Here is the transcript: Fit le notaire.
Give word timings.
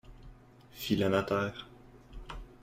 Fit 0.71 0.95
le 0.95 1.09
notaire. 1.09 1.69